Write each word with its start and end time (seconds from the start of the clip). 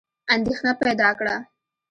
اندېښنه 0.35 0.71
پیدا 0.81 1.09
کړه. 1.19 1.35